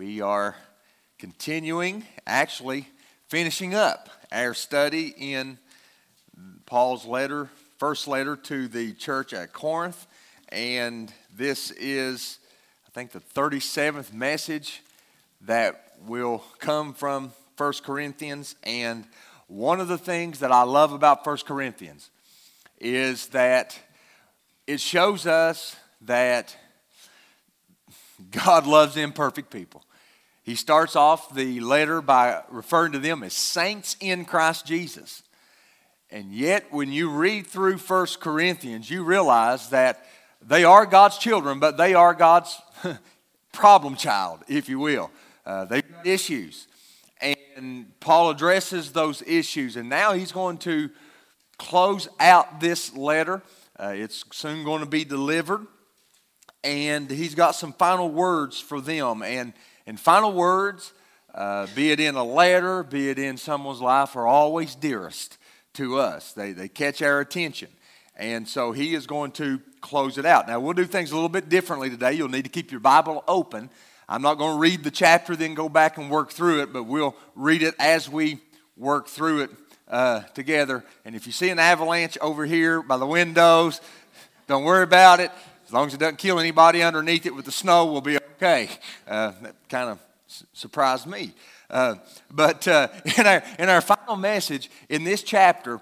[0.00, 0.56] We are
[1.18, 2.88] continuing, actually
[3.28, 5.58] finishing up our study in
[6.64, 10.06] Paul's letter, first letter to the church at Corinth.
[10.48, 12.38] And this is,
[12.86, 14.80] I think, the 37th message
[15.42, 18.56] that will come from 1 Corinthians.
[18.62, 19.04] And
[19.48, 22.08] one of the things that I love about 1 Corinthians
[22.80, 23.78] is that
[24.66, 26.56] it shows us that
[28.30, 29.84] God loves imperfect people.
[30.50, 35.22] He starts off the letter by referring to them as saints in Christ Jesus.
[36.10, 40.04] And yet, when you read through 1 Corinthians, you realize that
[40.42, 42.60] they are God's children, but they are God's
[43.52, 45.12] problem child, if you will.
[45.46, 46.66] Uh, they've got issues.
[47.20, 49.76] And Paul addresses those issues.
[49.76, 50.90] And now he's going to
[51.58, 53.40] close out this letter.
[53.78, 55.64] Uh, it's soon going to be delivered
[56.62, 59.22] and he's got some final words for them.
[59.22, 59.52] And,
[59.90, 60.92] and final words,
[61.34, 65.36] uh, be it in a letter, be it in someone's life, are always dearest
[65.72, 66.32] to us.
[66.32, 67.70] They, they catch our attention.
[68.14, 70.46] And so he is going to close it out.
[70.46, 72.12] Now, we'll do things a little bit differently today.
[72.12, 73.68] You'll need to keep your Bible open.
[74.08, 76.84] I'm not going to read the chapter, then go back and work through it, but
[76.84, 78.38] we'll read it as we
[78.76, 79.50] work through it
[79.88, 80.84] uh, together.
[81.04, 83.80] And if you see an avalanche over here by the windows,
[84.46, 85.32] don't worry about it.
[85.66, 88.70] As long as it doesn't kill anybody underneath it with the snow, we'll be okay.
[89.06, 89.98] Uh, that kind of
[90.54, 91.34] surprised me.
[91.68, 91.96] Uh,
[92.30, 92.88] but uh,
[93.18, 95.78] in, our, in our final message in this chapter,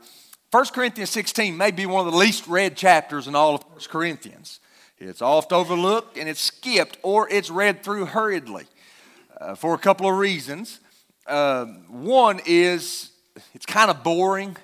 [0.51, 3.81] 1 Corinthians 16 may be one of the least read chapters in all of 1
[3.89, 4.59] Corinthians.
[4.99, 8.65] It's oft overlooked and it's skipped or it's read through hurriedly
[9.41, 10.81] uh, for a couple of reasons.
[11.29, 13.11] Uh, one is
[13.55, 14.57] it's kind of boring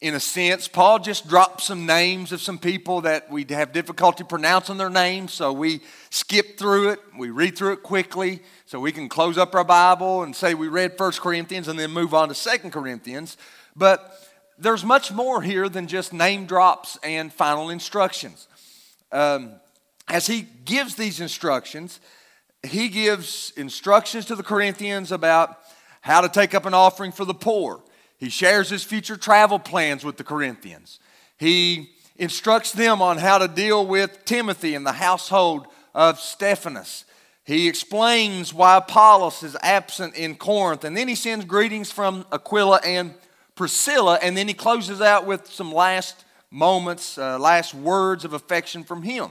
[0.00, 0.66] in a sense.
[0.66, 5.34] Paul just dropped some names of some people that we have difficulty pronouncing their names,
[5.34, 7.00] so we skip through it.
[7.16, 10.68] We read through it quickly so we can close up our Bible and say we
[10.68, 13.36] read 1 Corinthians and then move on to 2 Corinthians.
[13.76, 14.12] But
[14.58, 18.48] there's much more here than just name drops and final instructions.
[19.12, 19.52] Um,
[20.08, 22.00] as he gives these instructions,
[22.62, 25.58] he gives instructions to the Corinthians about
[26.00, 27.82] how to take up an offering for the poor
[28.18, 30.98] he shares his future travel plans with the Corinthians.
[31.38, 35.68] He instructs them on how to deal with Timothy and the household
[35.98, 37.04] of Stephanus.
[37.44, 40.84] He explains why Apollos is absent in Corinth.
[40.84, 43.14] And then he sends greetings from Aquila and
[43.56, 44.20] Priscilla.
[44.22, 49.02] And then he closes out with some last moments, uh, last words of affection from
[49.02, 49.30] him.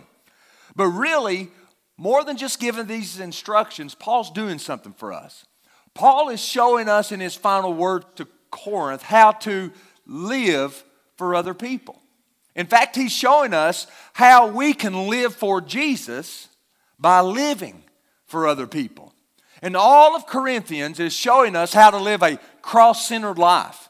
[0.76, 1.50] But really,
[1.96, 5.46] more than just giving these instructions, Paul's doing something for us.
[5.94, 9.72] Paul is showing us in his final word to Corinth how to
[10.06, 10.84] live
[11.16, 12.02] for other people.
[12.58, 16.50] In fact, he's showing us how we can live for Jesus
[17.00, 17.84] by living
[18.26, 19.14] for other people.
[19.62, 23.90] And all of Corinthians is showing us how to live a cross centered life,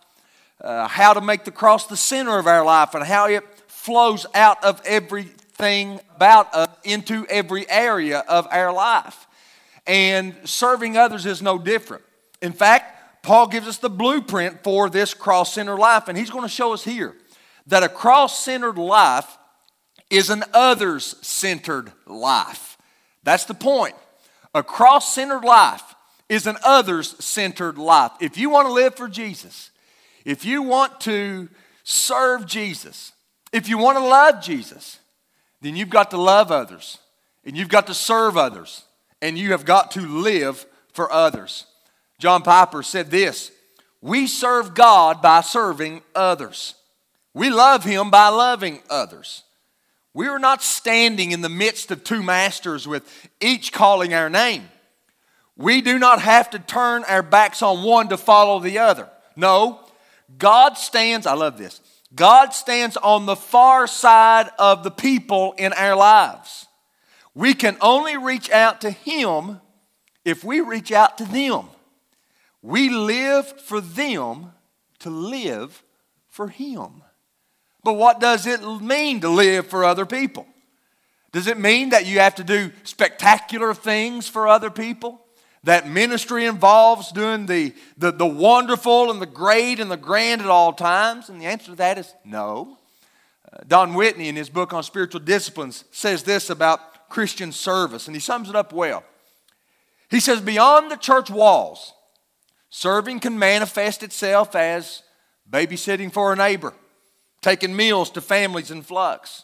[0.61, 4.25] uh, how to make the cross the center of our life, and how it flows
[4.33, 9.27] out of everything about us into every area of our life.
[9.85, 12.03] And serving others is no different.
[12.41, 16.43] In fact, Paul gives us the blueprint for this cross centered life, and he's going
[16.43, 17.15] to show us here
[17.67, 19.37] that a cross centered life
[20.09, 22.76] is an others centered life.
[23.27, 23.93] That's the point.
[24.55, 25.95] A cross centered life
[26.29, 28.13] is an others centered life.
[28.21, 29.69] If you want to live for Jesus,
[30.23, 31.49] if you want to
[31.83, 33.11] serve Jesus,
[33.51, 34.99] if you want to love Jesus,
[35.59, 36.99] then you've got to love others
[37.43, 38.85] and you've got to serve others
[39.21, 41.65] and you have got to live for others.
[42.19, 43.51] John Piper said this
[43.99, 46.75] We serve God by serving others.
[47.33, 49.43] We love Him by loving others.
[50.17, 54.67] We are not standing in the midst of two masters with each calling our name.
[55.55, 59.07] We do not have to turn our backs on one to follow the other.
[59.35, 59.79] No,
[60.39, 61.81] God stands, I love this,
[62.15, 66.65] God stands on the far side of the people in our lives.
[67.35, 69.61] We can only reach out to Him
[70.25, 71.65] if we reach out to them.
[72.63, 74.53] We live for them
[74.97, 75.83] to live
[76.27, 77.03] for Him.
[77.87, 80.45] But what does it mean to live for other people?
[81.31, 85.21] Does it mean that you have to do spectacular things for other people?
[85.63, 90.47] That ministry involves doing the, the, the wonderful and the great and the grand at
[90.47, 91.29] all times?
[91.29, 92.77] And the answer to that is no.
[93.53, 98.17] Uh, Don Whitney, in his book on spiritual disciplines, says this about Christian service, and
[98.17, 99.01] he sums it up well.
[100.09, 101.93] He says, Beyond the church walls,
[102.69, 105.03] Serving can manifest itself as
[105.49, 106.73] babysitting for a neighbor,
[107.41, 109.43] taking meals to families in flux,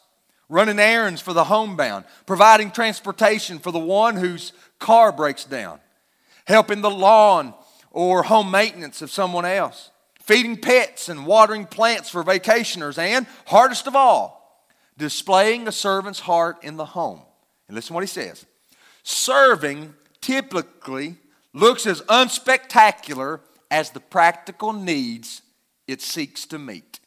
[0.50, 5.80] running errands for the homebound, providing transportation for the one whose car breaks down.
[6.45, 7.54] helping the lawn
[7.92, 13.88] or home maintenance of someone else, feeding pets and watering plants for vacationers, and hardest
[13.88, 14.68] of all,
[14.98, 17.22] displaying a servant's heart in the home.
[17.68, 18.45] And listen to what he says
[19.04, 21.18] serving typically
[21.54, 25.42] looks as unspectacular as the practical needs
[25.88, 27.00] it seeks to meet.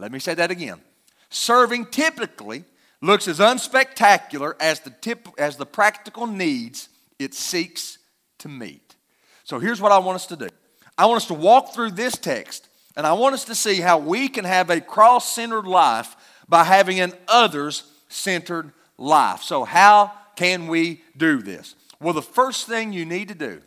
[0.00, 0.80] Let me say that again.
[1.28, 2.64] Serving typically
[3.02, 6.88] looks as unspectacular as the, tip, as the practical needs
[7.18, 7.98] it seeks
[8.38, 8.96] to meet.
[9.44, 10.48] So here's what I want us to do
[10.96, 13.98] I want us to walk through this text, and I want us to see how
[13.98, 16.16] we can have a cross centered life
[16.48, 19.42] by having an others centered life.
[19.42, 21.74] So, how can we do this?
[22.00, 23.60] Well, the first thing you need to do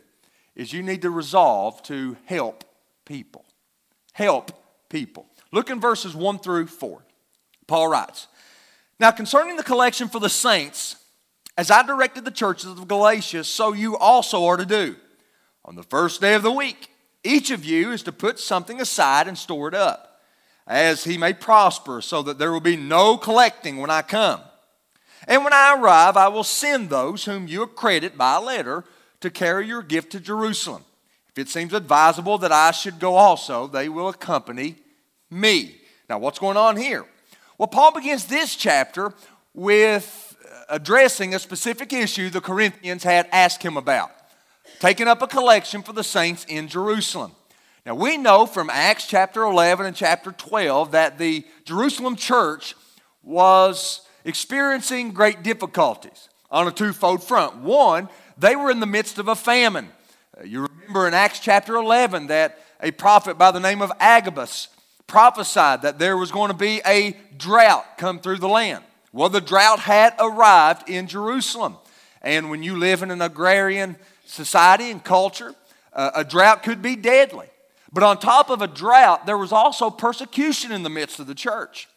[0.56, 2.64] is you need to resolve to help
[3.04, 3.44] people.
[4.12, 4.50] Help
[4.88, 5.26] people.
[5.54, 7.00] Look in verses 1 through 4.
[7.68, 8.26] Paul writes
[8.98, 10.96] Now, concerning the collection for the saints,
[11.56, 14.96] as I directed the churches of Galatia, so you also are to do.
[15.64, 16.90] On the first day of the week,
[17.22, 20.20] each of you is to put something aside and store it up,
[20.66, 24.40] as he may prosper, so that there will be no collecting when I come.
[25.28, 28.82] And when I arrive, I will send those whom you accredit by letter
[29.20, 30.84] to carry your gift to Jerusalem.
[31.28, 34.78] If it seems advisable that I should go also, they will accompany
[35.30, 35.76] me.
[36.08, 37.04] Now, what's going on here?
[37.58, 39.12] Well, Paul begins this chapter
[39.54, 40.36] with
[40.68, 44.10] addressing a specific issue the Corinthians had asked him about
[44.80, 47.32] taking up a collection for the saints in Jerusalem.
[47.86, 52.74] Now, we know from Acts chapter 11 and chapter 12 that the Jerusalem church
[53.22, 57.58] was experiencing great difficulties on a twofold front.
[57.58, 59.88] One, they were in the midst of a famine.
[60.44, 64.68] You remember in Acts chapter 11 that a prophet by the name of Agabus
[65.06, 68.84] prophesied that there was going to be a drought come through the land.
[69.12, 71.76] Well, the drought had arrived in Jerusalem.
[72.22, 75.54] And when you live in an agrarian society and culture,
[75.92, 77.46] uh, a drought could be deadly.
[77.92, 81.34] But on top of a drought, there was also persecution in the midst of the
[81.34, 81.88] church.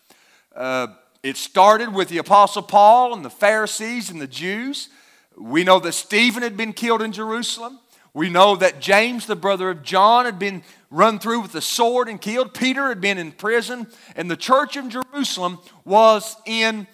[0.56, 0.88] Uh,
[1.24, 4.90] it started with the Apostle Paul and the Pharisees and the Jews.
[5.36, 7.80] We know that Stephen had been killed in Jerusalem.
[8.18, 12.10] We know that James, the brother of John, had been run through with a sword
[12.10, 12.52] and killed.
[12.52, 13.86] Peter had been in prison.
[14.16, 16.88] And the church in Jerusalem was in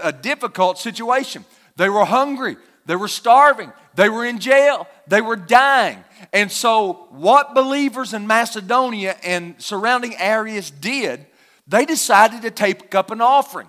[0.00, 1.44] a difficult situation.
[1.74, 2.56] They were hungry,
[2.86, 6.04] they were starving, they were in jail, they were dying.
[6.32, 11.26] And so, what believers in Macedonia and surrounding areas did
[11.66, 13.66] they decided to take up an offering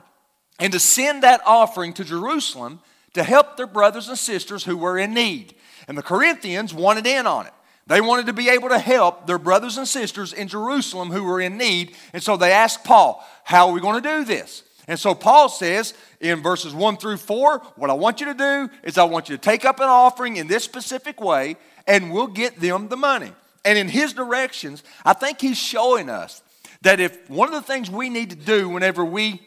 [0.60, 2.80] and to send that offering to Jerusalem
[3.16, 5.56] to help their brothers and sisters who were in need.
[5.88, 7.54] And the Corinthians wanted in on it.
[7.88, 11.40] They wanted to be able to help their brothers and sisters in Jerusalem who were
[11.40, 11.96] in need.
[12.14, 14.64] And so they asked Paul, How are we going to do this?
[14.88, 18.70] And so Paul says in verses 1 through 4, What I want you to do
[18.84, 22.28] is I want you to take up an offering in this specific way, and we'll
[22.28, 23.32] get them the money.
[23.64, 26.42] And in his directions, I think he's showing us
[26.82, 29.42] that if one of the things we need to do whenever we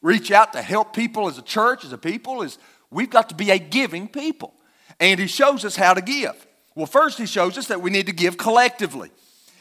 [0.00, 2.58] reach out to help people as a church, as a people, is
[2.90, 4.54] we've got to be a giving people.
[5.00, 6.46] And he shows us how to give.
[6.74, 9.10] Well, first, he shows us that we need to give collectively.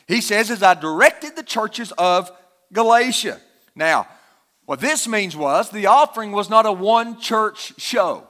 [0.07, 2.31] He says, as I directed the churches of
[2.71, 3.39] Galatia.
[3.75, 4.07] Now,
[4.65, 8.23] what this means was the offering was not a one church show.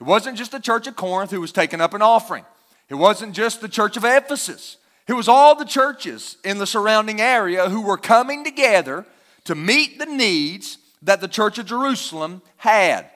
[0.00, 2.44] It wasn't just the church of Corinth who was taking up an offering,
[2.88, 4.76] it wasn't just the church of Ephesus.
[5.08, 9.04] It was all the churches in the surrounding area who were coming together
[9.44, 13.06] to meet the needs that the church of Jerusalem had,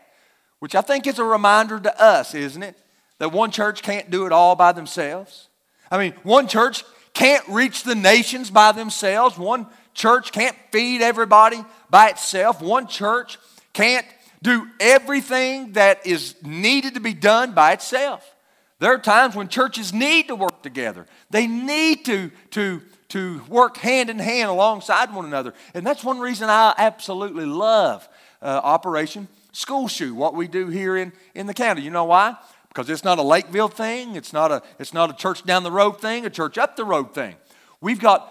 [0.58, 2.76] which I think is a reminder to us, isn't it?
[3.18, 5.48] That one church can't do it all by themselves.
[5.90, 9.38] I mean, one church can't reach the nations by themselves.
[9.38, 12.60] One church can't feed everybody by itself.
[12.60, 13.38] One church
[13.72, 14.06] can't
[14.42, 18.34] do everything that is needed to be done by itself.
[18.78, 21.06] There are times when churches need to work together.
[21.30, 25.54] They need to, to, to work hand in hand alongside one another.
[25.72, 28.06] And that's one reason I absolutely love
[28.42, 31.80] uh, Operation School Shoe, what we do here in, in the county.
[31.80, 32.36] You know why?
[32.76, 35.72] Because it's not a Lakeville thing, it's not a, it's not a church down the
[35.72, 37.34] road thing, a church up the road thing.
[37.80, 38.30] We've got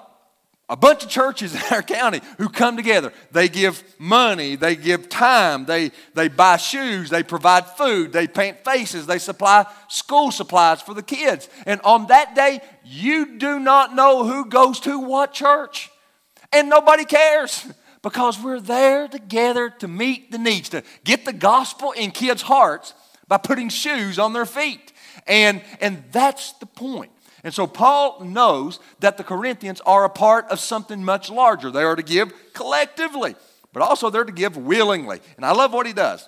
[0.69, 3.11] a bunch of churches in our county who come together.
[3.31, 8.63] They give money, they give time, they, they buy shoes, they provide food, they paint
[8.63, 11.49] faces, they supply school supplies for the kids.
[11.65, 15.89] And on that day, you do not know who goes to what church.
[16.53, 17.65] And nobody cares
[18.03, 22.93] because we're there together to meet the needs, to get the gospel in kids' hearts
[23.27, 24.93] by putting shoes on their feet.
[25.27, 27.11] And, and that's the point.
[27.43, 31.69] And so Paul knows that the Corinthians are a part of something much larger.
[31.69, 33.35] They are to give collectively,
[33.71, 35.19] but also they're to give willingly.
[35.37, 36.27] And I love what he does.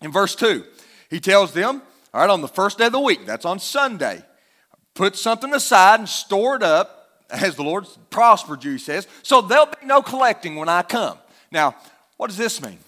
[0.00, 0.64] In verse 2,
[1.10, 1.82] he tells them,
[2.12, 4.24] all right, on the first day of the week, that's on Sunday,
[4.94, 9.40] put something aside and store it up, as the Lord prospered you, he says, so
[9.40, 11.18] there'll be no collecting when I come.
[11.50, 11.74] Now,
[12.16, 12.78] what does this mean?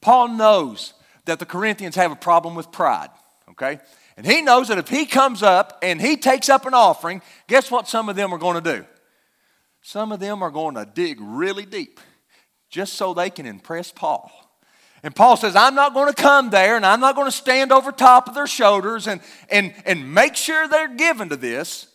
[0.00, 0.92] Paul knows
[1.24, 3.10] that the Corinthians have a problem with pride,
[3.50, 3.78] okay?
[4.16, 7.70] And he knows that if he comes up and he takes up an offering, guess
[7.70, 8.84] what some of them are going to do?
[9.82, 12.00] Some of them are going to dig really deep
[12.70, 14.30] just so they can impress Paul.
[15.02, 17.72] And Paul says, I'm not going to come there and I'm not going to stand
[17.72, 21.88] over top of their shoulders and, and, and make sure they're given to this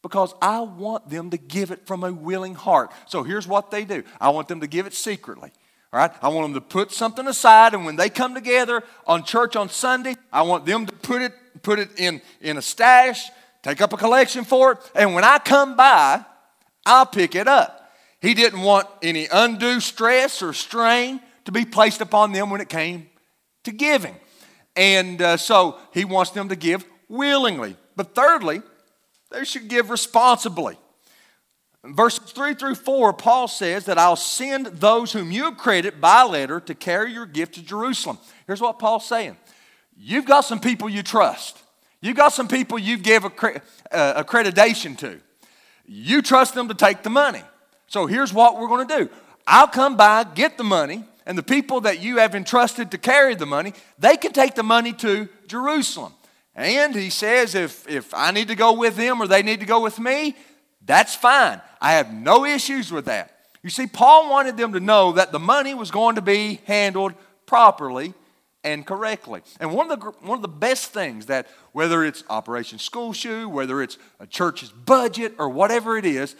[0.00, 2.90] because I want them to give it from a willing heart.
[3.06, 5.52] So here's what they do I want them to give it secretly.
[5.92, 6.10] All right?
[6.22, 9.68] I want them to put something aside, and when they come together on church on
[9.68, 11.32] Sunday, I want them to put it,
[11.62, 13.28] put it in, in a stash,
[13.62, 16.24] take up a collection for it, and when I come by,
[16.86, 17.92] I'll pick it up.
[18.20, 22.68] He didn't want any undue stress or strain to be placed upon them when it
[22.68, 23.10] came
[23.64, 24.14] to giving.
[24.76, 27.76] And uh, so he wants them to give willingly.
[27.96, 28.62] But thirdly,
[29.30, 30.78] they should give responsibly.
[31.84, 36.60] Verses 3 through 4, Paul says that I'll send those whom you accredit by letter
[36.60, 38.18] to carry your gift to Jerusalem.
[38.46, 39.36] Here's what Paul's saying
[39.96, 41.58] You've got some people you trust,
[42.00, 45.20] you've got some people you give accre- uh, accreditation to.
[45.84, 47.42] You trust them to take the money.
[47.88, 49.10] So here's what we're going to do
[49.46, 53.34] I'll come by, get the money, and the people that you have entrusted to carry
[53.34, 56.14] the money, they can take the money to Jerusalem.
[56.54, 59.66] And he says, if, if I need to go with them or they need to
[59.66, 60.36] go with me,
[60.84, 61.60] that's fine.
[61.82, 63.36] I have no issues with that.
[63.64, 67.12] You see, Paul wanted them to know that the money was going to be handled
[67.44, 68.14] properly
[68.62, 69.42] and correctly.
[69.58, 73.48] And one of the, one of the best things that, whether it's Operation School Shoe,
[73.48, 76.36] whether it's a church's budget, or whatever it is,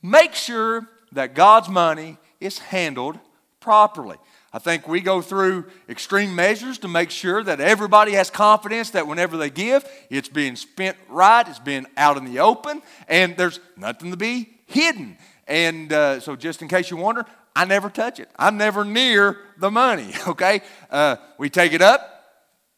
[0.00, 3.18] make sure that God's money is handled
[3.58, 4.16] properly.
[4.52, 9.08] I think we go through extreme measures to make sure that everybody has confidence that
[9.08, 13.58] whenever they give, it's being spent right, it's being out in the open, and there's
[13.76, 15.16] nothing to be hidden.
[15.46, 18.28] And uh, so, just in case you wonder, I never touch it.
[18.36, 20.62] I'm never near the money, okay?
[20.90, 22.10] Uh, we take it up,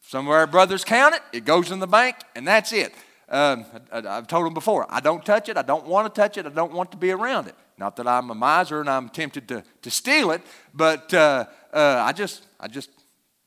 [0.02, 2.95] some of our brothers count it, it goes in the bank, and that's it.
[3.28, 6.38] Um, I, have told them before, I don't touch it, I don't want to touch
[6.38, 7.57] it, I don't want to be around it.
[7.76, 12.02] Not that I'm a miser and I'm tempted to, to steal it, but uh, uh,
[12.07, 12.90] I just, I just,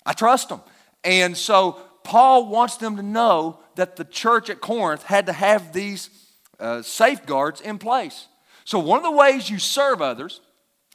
[0.06, 0.62] I trust them.
[1.04, 5.72] And so Paul wants them to know that the church at Corinth had to have
[5.72, 6.10] these
[6.60, 8.28] uh, safeguards in place.
[8.66, 10.42] So one of the ways you serve others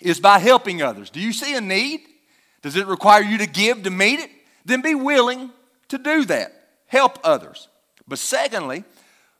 [0.00, 1.10] is by helping others.
[1.10, 2.00] Do you see a need?
[2.62, 4.30] Does it require you to give to meet it?
[4.64, 5.50] Then be willing
[5.88, 6.52] to do that.
[6.86, 7.68] Help others.
[8.06, 8.84] But secondly,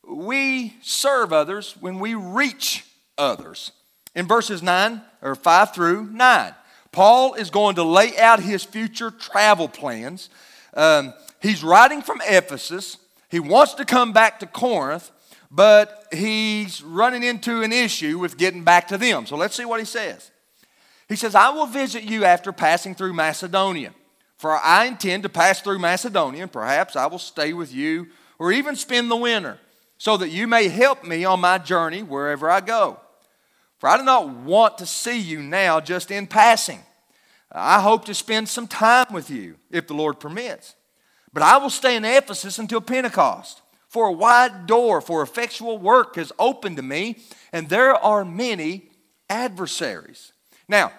[0.06, 2.84] we serve others when we reach
[3.16, 3.72] others
[4.14, 6.54] in verses 9 or 5 through 9.
[6.92, 10.30] Paul is going to lay out his future travel plans.
[10.74, 12.98] Um, he's writing from Ephesus.
[13.30, 15.10] He wants to come back to Corinth,
[15.54, 19.25] but he's running into an issue with getting back to them.
[19.25, 20.32] So let's see what he says.
[21.08, 23.94] He says, I will visit you after passing through Macedonia,
[24.37, 28.50] for I intend to pass through Macedonia, and perhaps I will stay with you or
[28.50, 29.58] even spend the winter,
[29.96, 32.99] so that you may help me on my journey wherever I go.
[33.78, 36.80] For I do not want to see you now just in passing.
[37.52, 40.75] I hope to spend some time with you, if the Lord permits.
[41.32, 43.62] But I will stay in Ephesus until Pentecost.
[43.94, 47.18] For a wide door for effectual work has opened to me,
[47.52, 48.90] and there are many
[49.30, 50.32] adversaries.
[50.66, 50.90] Now,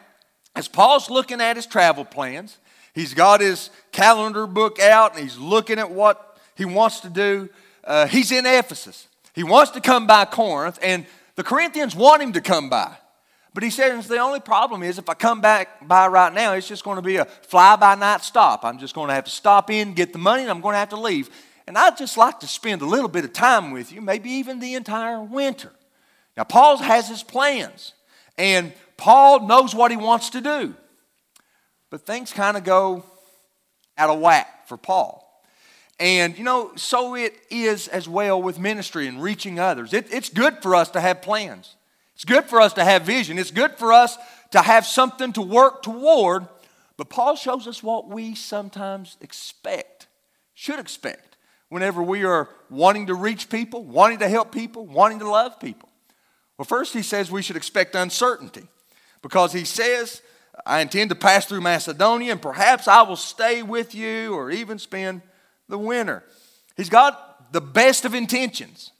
[0.56, 2.58] as Paul's looking at his travel plans,
[2.94, 7.50] he's got his calendar book out and he's looking at what he wants to do.
[7.84, 9.10] Uh, he's in Ephesus.
[9.34, 12.96] He wants to come by Corinth, and the Corinthians want him to come by.
[13.54, 16.70] But he says the only problem is if I come back by right now, it's
[16.70, 18.64] just going to be a fly by night stop.
[18.64, 20.80] I'm just going to have to stop in, get the money, and I'm going to
[20.80, 21.30] have to leave.
[21.68, 24.60] And I'd just like to spend a little bit of time with you, maybe even
[24.60, 25.72] the entire winter.
[26.38, 27.94] Now, Paul has his plans,
[28.38, 30.76] and Paul knows what he wants to do.
[31.90, 33.04] But things kind of go
[33.98, 35.22] out of whack for Paul.
[36.00, 39.94] And, you know, so it is as well with ministry and reaching others.
[39.94, 41.76] It, it's good for us to have plans,
[42.14, 44.18] it's good for us to have vision, it's good for us
[44.52, 46.48] to have something to work toward.
[46.98, 50.08] But Paul shows us what we sometimes expect,
[50.54, 51.35] should expect,
[51.76, 55.90] whenever we are wanting to reach people, wanting to help people, wanting to love people.
[56.58, 58.64] Well, first, he says we should expect uncertainty
[59.22, 60.22] because he says,
[60.66, 64.80] I intend to pass through Macedonia and perhaps I will stay with you or even
[64.80, 65.22] spend
[65.68, 66.24] the winter.
[66.78, 68.94] He's got the best of intentions.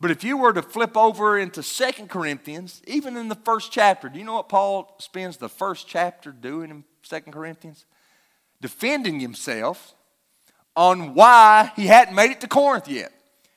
[0.00, 4.08] But if you were to flip over into Second Corinthians, even in the first chapter,
[4.08, 7.84] do you know what Paul spends the first chapter doing in Second Corinthians?
[8.62, 9.94] Defending himself
[10.76, 13.12] on why he hadn't made it to Corinth yet.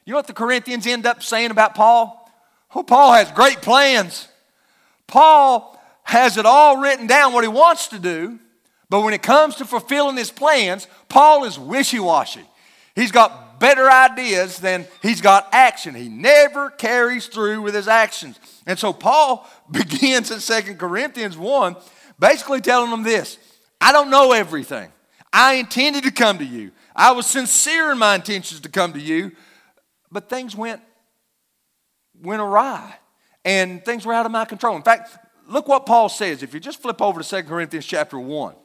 [0.05, 2.21] You know what the Corinthians end up saying about Paul?
[2.73, 4.27] Oh, Paul has great plans.
[5.07, 8.39] Paul has it all written down what he wants to do,
[8.89, 12.43] but when it comes to fulfilling his plans, Paul is wishy washy.
[12.95, 15.95] He's got better ideas than he's got action.
[15.95, 18.39] He never carries through with his actions.
[18.67, 21.75] And so Paul begins in Second Corinthians 1
[22.19, 23.37] basically telling them this
[23.81, 24.91] I don't know everything.
[25.33, 26.71] I intended to come to you.
[26.95, 29.31] I was sincere in my intentions to come to you,
[30.11, 30.81] but things went
[32.21, 32.95] went awry
[33.43, 34.75] and things were out of my control.
[34.75, 36.43] In fact, look what Paul says.
[36.43, 38.55] If you just flip over to 2 Corinthians chapter 1,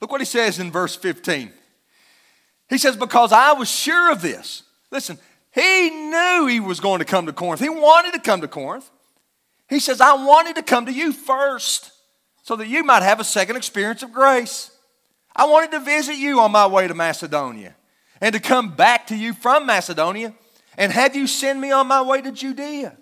[0.00, 1.52] look what he says in verse 15.
[2.68, 4.62] He says, Because I was sure of this.
[4.90, 5.18] Listen,
[5.52, 7.60] he knew he was going to come to Corinth.
[7.60, 8.90] He wanted to come to Corinth.
[9.68, 11.92] He says, I wanted to come to you first
[12.42, 14.70] so that you might have a second experience of grace.
[15.34, 17.74] I wanted to visit you on my way to Macedonia
[18.20, 20.34] and to come back to you from Macedonia
[20.76, 22.96] and have you send me on my way to Judea.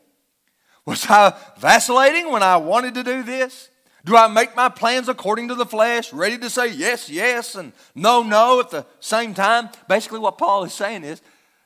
[0.87, 3.69] Was I vacillating when I wanted to do this?
[4.05, 7.73] Do I make my plans according to the flesh, ready to say yes, yes, and
[7.95, 9.69] no, no at the same time?
[9.89, 11.21] Basically, what Paul is saying is,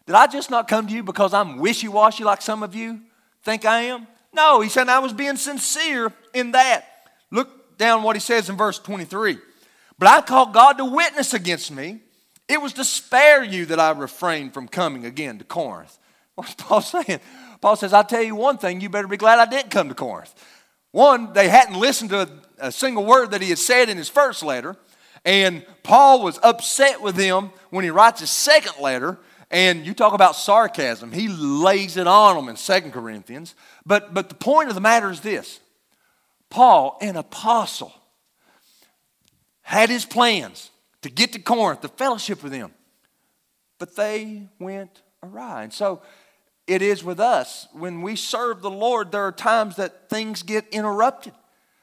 [0.06, 3.00] did I just not come to you because I'm wishy washy like some of you
[3.42, 4.06] think I am?
[4.32, 6.86] No, he said I was being sincere in that.
[7.30, 9.38] Look down what he says in verse 23.
[9.98, 12.00] But I call God to witness against me.
[12.48, 15.98] It was to spare you that I refrained from coming again to Corinth.
[16.34, 17.20] What's Paul saying?
[17.60, 19.94] Paul says, I'll tell you one thing, you better be glad I didn't come to
[19.94, 20.34] Corinth.
[20.90, 22.28] One, they hadn't listened to a,
[22.66, 24.76] a single word that he had said in his first letter.
[25.24, 29.18] And Paul was upset with them when he writes his second letter.
[29.50, 33.54] And you talk about sarcasm, he lays it on them in Second Corinthians.
[33.86, 35.60] But, but the point of the matter is this
[36.50, 37.92] Paul, an apostle,
[39.64, 40.70] had his plans
[41.02, 42.70] to get to Corinth, to fellowship with them,
[43.78, 45.64] but they went awry.
[45.64, 46.02] And so
[46.66, 47.66] it is with us.
[47.72, 51.32] When we serve the Lord, there are times that things get interrupted.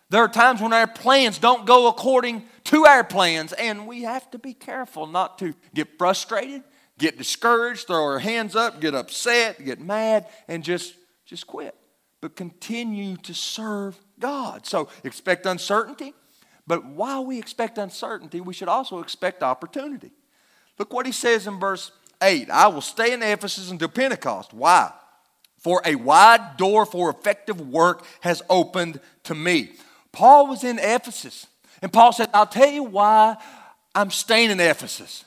[0.09, 4.29] There are times when our plans don't go according to our plans, and we have
[4.31, 6.63] to be careful not to get frustrated,
[6.99, 11.75] get discouraged, throw our hands up, get upset, get mad, and just, just quit.
[12.19, 14.67] But continue to serve God.
[14.67, 16.13] So expect uncertainty,
[16.67, 20.11] but while we expect uncertainty, we should also expect opportunity.
[20.77, 24.53] Look what he says in verse 8 I will stay in Ephesus until Pentecost.
[24.53, 24.91] Why?
[25.59, 29.71] For a wide door for effective work has opened to me.
[30.11, 31.47] Paul was in Ephesus,
[31.81, 33.37] and Paul said, I'll tell you why
[33.93, 35.23] I'm staying in Ephesus.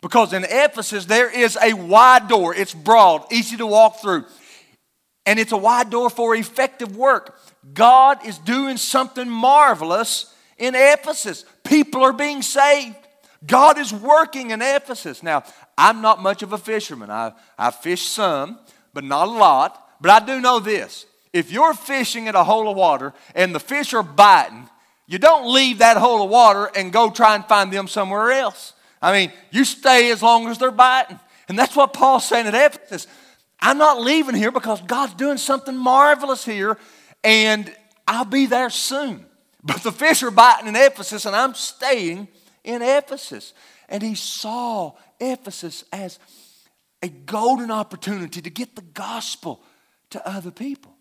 [0.00, 2.54] Because in Ephesus, there is a wide door.
[2.54, 4.24] It's broad, easy to walk through.
[5.24, 7.38] And it's a wide door for effective work.
[7.74, 11.44] God is doing something marvelous in Ephesus.
[11.64, 12.96] People are being saved.
[13.46, 15.22] God is working in Ephesus.
[15.22, 15.44] Now,
[15.76, 17.10] I'm not much of a fisherman.
[17.10, 18.58] I, I fish some,
[18.94, 19.82] but not a lot.
[20.00, 23.60] But I do know this if you're fishing at a hole of water and the
[23.60, 24.68] fish are biting,
[25.06, 28.72] you don't leave that hole of water and go try and find them somewhere else.
[29.02, 31.20] I mean, you stay as long as they're biting.
[31.48, 33.06] And that's what Paul's saying at Ephesus.
[33.60, 36.76] I'm not leaving here because God's doing something marvelous here,
[37.22, 37.72] and
[38.08, 39.24] I'll be there soon.
[39.66, 42.28] But the fish are biting in Ephesus, and I'm staying
[42.62, 43.52] in Ephesus.
[43.88, 46.20] And he saw Ephesus as
[47.02, 49.60] a golden opportunity to get the gospel
[50.10, 50.94] to other people.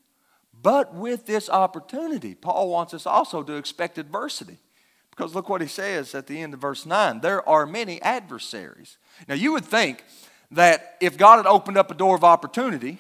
[0.62, 4.58] But with this opportunity, Paul wants us also to expect adversity.
[5.12, 8.98] Because look what he says at the end of verse 9 there are many adversaries.
[9.28, 10.04] Now, you would think
[10.52, 12.98] that if God had opened up a door of opportunity,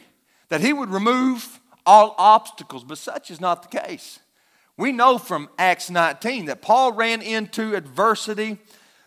[0.49, 4.19] that he would remove all obstacles, but such is not the case.
[4.77, 8.57] We know from Acts 19 that Paul ran into adversity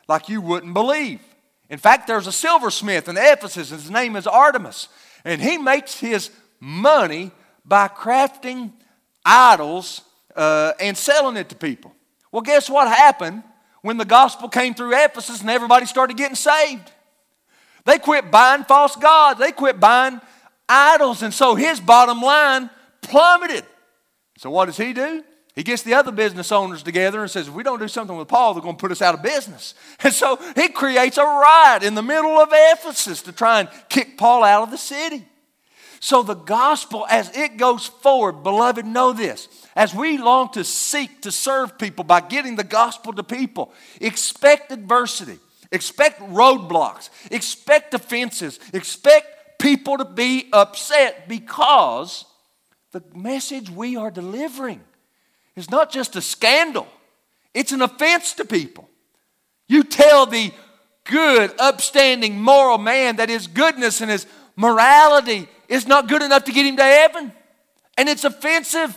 [0.09, 1.20] like you wouldn't believe.
[1.68, 4.88] In fact, there's a silversmith in Ephesus, his name is Artemas,
[5.24, 7.31] and he makes his money
[7.64, 8.72] by crafting
[9.24, 10.00] idols
[10.35, 11.92] uh, and selling it to people.
[12.33, 13.42] Well, guess what happened
[13.83, 16.90] when the gospel came through Ephesus and everybody started getting saved?
[17.85, 20.20] They quit buying false gods, they quit buying
[20.68, 22.70] idols, and so his bottom line
[23.02, 23.64] plummeted.
[24.38, 25.24] So, what does he do?
[25.58, 28.28] He gets the other business owners together and says, if we don't do something with
[28.28, 29.74] Paul, they're going to put us out of business.
[30.04, 34.16] And so he creates a riot in the middle of Ephesus to try and kick
[34.16, 35.26] Paul out of the city.
[35.98, 39.48] So the gospel, as it goes forward, beloved, know this.
[39.74, 44.70] As we long to seek to serve people by getting the gospel to people, expect
[44.70, 45.40] adversity,
[45.72, 52.26] expect roadblocks, expect offenses, expect people to be upset because
[52.92, 54.82] the message we are delivering
[55.58, 56.86] is not just a scandal,
[57.54, 58.88] it's an offense to people.
[59.68, 60.52] You tell the
[61.04, 66.52] good, upstanding, moral man that his goodness and his morality is not good enough to
[66.52, 67.32] get him to heaven.
[67.96, 68.96] And it's offensive.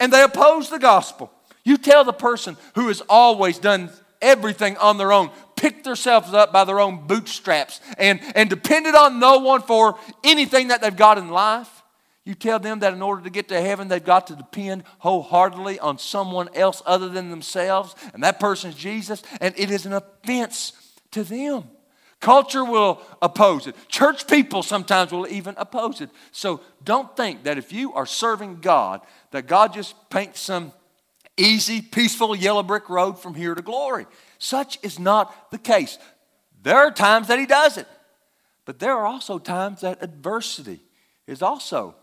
[0.00, 1.30] And they oppose the gospel.
[1.64, 3.90] You tell the person who has always done
[4.22, 9.20] everything on their own, picked themselves up by their own bootstraps, and, and depended on
[9.20, 11.79] no one for anything that they've got in life.
[12.30, 15.80] You tell them that in order to get to heaven, they've got to depend wholeheartedly
[15.80, 20.94] on someone else other than themselves, and that person's Jesus, and it is an offense
[21.10, 21.64] to them.
[22.20, 23.74] Culture will oppose it.
[23.88, 26.08] Church people sometimes will even oppose it.
[26.30, 29.00] So don't think that if you are serving God,
[29.32, 30.72] that God just paints some
[31.36, 34.06] easy, peaceful yellow brick road from here to glory.
[34.38, 35.98] Such is not the case.
[36.62, 37.88] There are times that He does it,
[38.66, 40.78] but there are also times that adversity
[41.26, 41.96] is also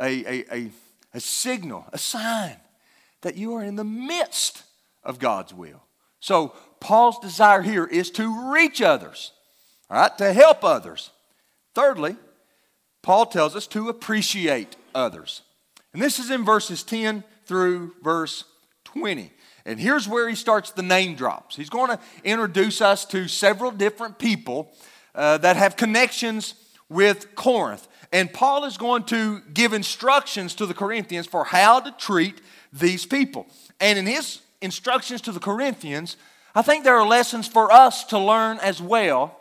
[0.00, 0.70] a, a,
[1.14, 2.56] a signal, a sign
[3.22, 4.62] that you are in the midst
[5.04, 5.82] of God's will.
[6.20, 9.32] So, Paul's desire here is to reach others,
[9.90, 11.10] all right, to help others.
[11.74, 12.16] Thirdly,
[13.02, 15.42] Paul tells us to appreciate others.
[15.92, 18.44] And this is in verses 10 through verse
[18.84, 19.30] 20.
[19.64, 21.56] And here's where he starts the name drops.
[21.56, 24.72] He's going to introduce us to several different people
[25.14, 26.54] uh, that have connections
[26.88, 27.86] with Corinth.
[28.12, 32.40] And Paul is going to give instructions to the Corinthians for how to treat
[32.72, 33.46] these people.
[33.80, 36.16] And in his instructions to the Corinthians,
[36.54, 39.38] I think there are lessons for us to learn as well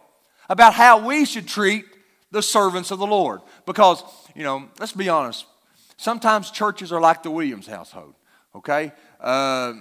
[0.49, 1.85] about how we should treat
[2.31, 3.41] the servants of the Lord.
[3.65, 4.03] Because,
[4.35, 5.45] you know, let's be honest,
[5.97, 8.15] sometimes churches are like the Williams household,
[8.55, 8.93] okay?
[9.19, 9.73] Uh,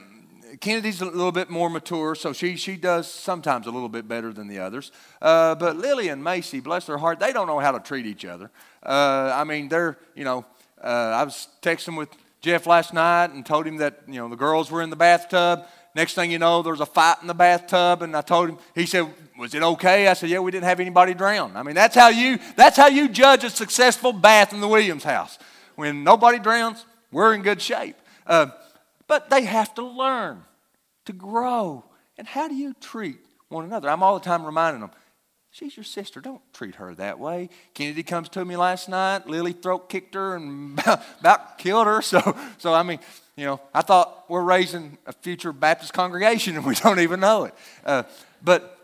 [0.61, 4.33] Kennedy's a little bit more mature, so she, she does sometimes a little bit better
[4.33, 4.91] than the others.
[5.23, 8.25] Uh, but Lily and Macy, bless their heart, they don't know how to treat each
[8.25, 8.51] other.
[8.83, 10.45] Uh, I mean, they're, you know,
[10.83, 12.09] uh, I was texting with
[12.41, 15.67] Jeff last night and told him that, you know, the girls were in the bathtub.
[15.95, 18.59] Next thing you know, there was a fight in the bathtub, and I told him,
[18.75, 19.07] he said,
[19.39, 20.07] was it okay?
[20.07, 21.57] I said, yeah, we didn't have anybody drown.
[21.57, 25.05] I mean, that's how you, that's how you judge a successful bath in the Williams
[25.05, 25.39] house.
[25.75, 27.97] When nobody drowns, we're in good shape.
[28.27, 28.47] Uh,
[29.11, 30.45] but they have to learn
[31.05, 31.85] to grow.
[32.17, 33.19] And how do you treat
[33.49, 33.91] one another?
[33.91, 34.93] I'm all the time reminding them,
[35.51, 36.21] she's your sister.
[36.21, 37.49] Don't treat her that way.
[37.75, 39.27] Kennedy comes to me last night.
[39.27, 40.79] Lily throat kicked her and
[41.19, 42.01] about killed her.
[42.03, 43.01] So, so I mean,
[43.35, 47.47] you know, I thought we're raising a future Baptist congregation and we don't even know
[47.47, 47.55] it.
[47.85, 48.05] Uh,
[48.41, 48.79] but,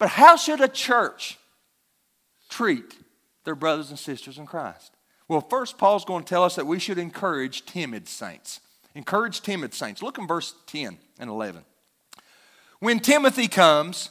[0.00, 1.38] but how should a church
[2.48, 2.96] treat
[3.44, 4.96] their brothers and sisters in Christ?
[5.28, 8.58] Well, first, Paul's going to tell us that we should encourage timid saints.
[8.94, 10.02] Encourage timid saints.
[10.02, 11.64] Look in verse 10 and 11.
[12.78, 14.10] When Timothy comes,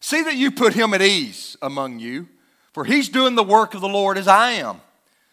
[0.00, 2.28] see that you put him at ease among you,
[2.72, 4.80] for he's doing the work of the Lord as I am.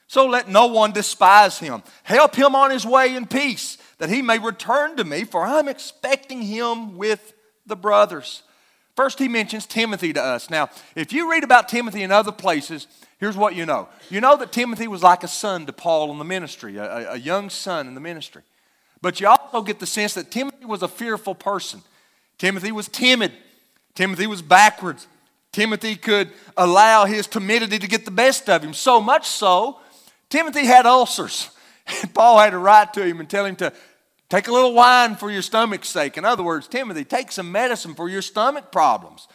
[0.07, 1.83] So let no one despise him.
[2.03, 5.67] Help him on his way in peace, that he may return to me, for I'm
[5.67, 7.33] expecting him with
[7.65, 8.41] the brothers.
[8.95, 10.49] First, he mentions Timothy to us.
[10.49, 12.87] Now, if you read about Timothy in other places,
[13.19, 13.87] here's what you know.
[14.09, 17.17] You know that Timothy was like a son to Paul in the ministry, a, a
[17.17, 18.41] young son in the ministry.
[19.01, 21.81] But you also get the sense that Timothy was a fearful person.
[22.37, 23.31] Timothy was timid.
[23.95, 25.07] Timothy was backwards.
[25.51, 28.73] Timothy could allow his timidity to get the best of him.
[28.73, 29.79] So much so,
[30.29, 31.49] Timothy had ulcers.
[32.01, 33.73] And Paul had to write to him and tell him to
[34.29, 36.17] take a little wine for your stomach's sake.
[36.17, 39.27] In other words, Timothy, take some medicine for your stomach problems.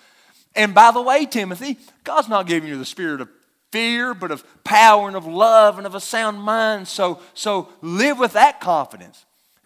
[0.55, 3.29] And by the way, Timothy, God's not giving you the spirit of
[3.73, 6.87] fear, but of power and of love and of a sound mind.
[6.87, 9.25] So, so live with that confidence.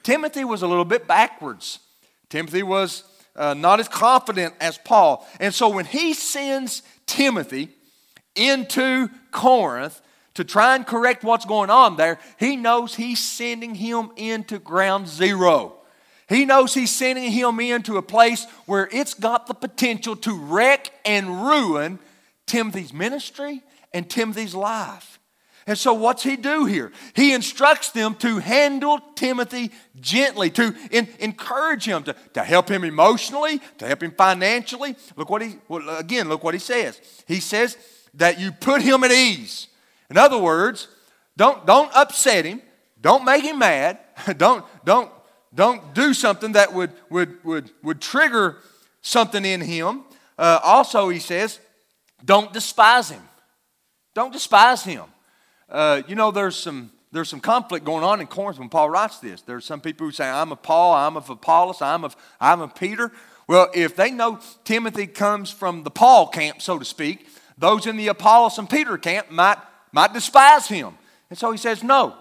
[0.08, 1.80] Timothy was a little bit backwards.
[2.30, 3.04] Timothy was
[3.36, 5.28] uh, not as confident as Paul.
[5.38, 7.68] And so when he sends Timothy
[8.34, 10.00] into Corinth
[10.32, 15.08] to try and correct what's going on there, he knows he's sending him into ground
[15.08, 15.74] zero.
[16.26, 20.90] He knows he's sending him into a place where it's got the potential to wreck
[21.04, 21.98] and ruin
[22.46, 25.17] Timothy's ministry and Timothy's life.
[25.68, 26.92] And so, what's he do here?
[27.14, 32.84] He instructs them to handle Timothy gently, to in, encourage him, to, to help him
[32.84, 34.96] emotionally, to help him financially.
[35.14, 36.98] Look what he, well, again, look what he says.
[37.26, 37.76] He says
[38.14, 39.66] that you put him at ease.
[40.08, 40.88] In other words,
[41.36, 42.62] don't, don't upset him,
[42.98, 43.98] don't make him mad,
[44.38, 45.12] don't, don't,
[45.54, 48.56] don't do something that would, would, would, would trigger
[49.02, 50.04] something in him.
[50.38, 51.60] Uh, also, he says,
[52.24, 53.22] don't despise him.
[54.14, 55.04] Don't despise him.
[55.68, 59.18] Uh, you know, there's some there's some conflict going on in Corinth when Paul writes
[59.18, 59.40] this.
[59.40, 62.74] There's some people who say, I'm of Paul, I'm of Apollos, I'm of, I'm of
[62.74, 63.10] Peter.
[63.46, 67.26] Well, if they know Timothy comes from the Paul camp, so to speak,
[67.56, 69.56] those in the Apollos and Peter camp might,
[69.90, 70.98] might despise him.
[71.30, 72.14] And so he says, No.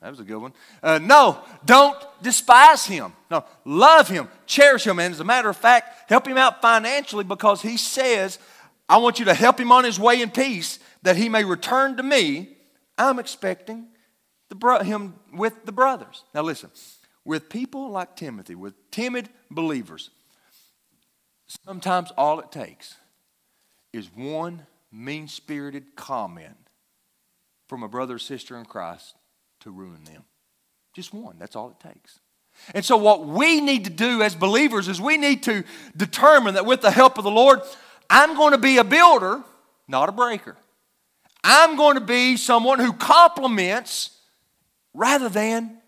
[0.00, 0.52] That was a good one.
[0.82, 3.12] Uh, no, don't despise him.
[3.30, 4.98] No, love him, cherish him.
[4.98, 8.40] And as a matter of fact, help him out financially because he says,
[8.88, 11.96] I want you to help him on his way in peace that he may return
[11.98, 12.56] to me,
[13.02, 13.88] I'm expecting
[14.48, 16.24] the bro- him with the brothers.
[16.34, 16.70] Now listen,
[17.24, 20.10] with people like Timothy, with timid believers,
[21.64, 22.96] sometimes all it takes
[23.92, 26.56] is one mean spirited comment
[27.68, 29.14] from a brother or sister in Christ
[29.60, 30.24] to ruin them.
[30.94, 32.20] Just one, that's all it takes.
[32.74, 35.64] And so, what we need to do as believers is we need to
[35.96, 37.60] determine that with the help of the Lord,
[38.10, 39.42] I'm going to be a builder,
[39.88, 40.56] not a breaker.
[41.44, 44.10] I'm going to be someone who compliments
[44.94, 45.78] rather than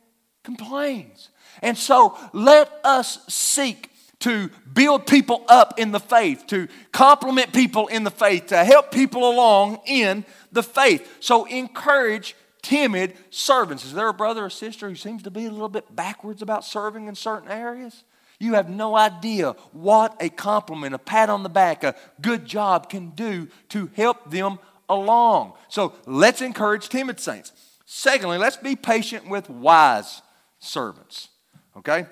[0.42, 1.30] complains.
[1.62, 3.90] And so, let us seek
[4.20, 8.90] to build people up in the faith, to compliment people in the faith, to help
[8.90, 11.18] people along in the faith.
[11.20, 13.84] So, encourage timid servants.
[13.84, 16.64] Is there a brother or sister who seems to be a little bit backwards about
[16.64, 18.04] serving in certain areas?
[18.40, 22.90] You have no idea what a compliment, a pat on the back, a good job
[22.90, 25.54] can do to help them along.
[25.68, 27.52] So let's encourage timid saints.
[27.84, 30.22] Secondly, let's be patient with wise
[30.58, 31.28] servants.
[31.76, 32.06] Okay?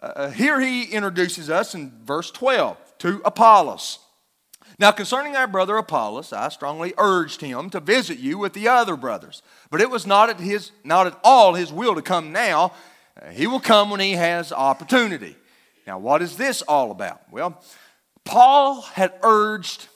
[0.00, 3.98] Uh, here he introduces us in verse 12 to Apollos.
[4.78, 8.96] Now, concerning our brother Apollos, I strongly urged him to visit you with the other
[8.96, 12.72] brothers, but it was not at, his, not at all his will to come now.
[13.20, 15.34] Uh, he will come when he has opportunity.
[15.86, 17.22] Now, what is this all about?
[17.30, 17.62] Well,
[18.24, 19.86] Paul had urged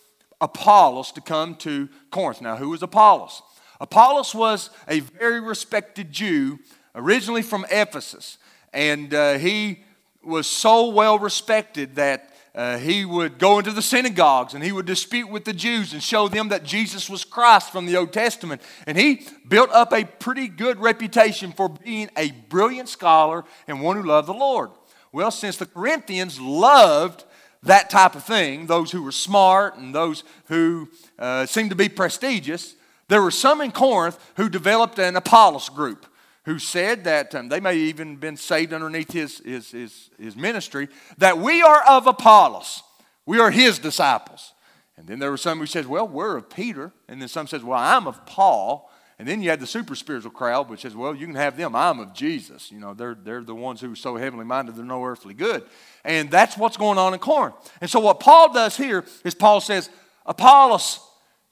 [0.41, 2.41] Apollos to come to Corinth.
[2.41, 3.43] Now, who was Apollos?
[3.81, 6.59] Apollos was a very respected Jew,
[6.95, 8.39] originally from Ephesus,
[8.73, 9.85] and uh, he
[10.23, 14.87] was so well respected that uh, he would go into the synagogues and he would
[14.87, 18.61] dispute with the Jews and show them that Jesus was Christ from the Old Testament.
[18.87, 23.97] And he built up a pretty good reputation for being a brilliant scholar and one
[23.97, 24.71] who loved the Lord.
[25.13, 27.25] Well, since the Corinthians loved
[27.63, 31.89] that type of thing, those who were smart and those who uh, seemed to be
[31.89, 32.75] prestigious,
[33.09, 36.07] there were some in Corinth who developed an Apollos group
[36.45, 40.37] who said that um, they may have even been saved underneath his, his, his, his
[40.37, 42.83] ministry, that we are of Apollos.
[43.27, 44.55] We are his disciples.
[44.97, 46.93] And then there were some who said, well, we're of Peter.
[47.09, 48.91] And then some says, well, I'm of Paul.
[49.19, 51.77] And then you had the super spiritual crowd, which says, well, you can have them.
[51.77, 52.73] I'm of Jesus.
[52.73, 55.65] You know, they're, they're the ones who are so heavenly minded, they're no earthly good.
[56.05, 57.55] And that's what's going on in Corinth.
[57.81, 59.91] And so what Paul does here is Paul says,
[60.25, 61.01] Apollos,